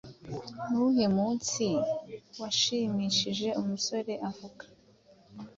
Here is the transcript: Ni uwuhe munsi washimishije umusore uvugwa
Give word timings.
Ni 0.69 0.75
uwuhe 0.79 1.05
munsi 1.17 1.65
washimishije 2.41 3.47
umusore 3.61 4.13
uvugwa 4.27 4.65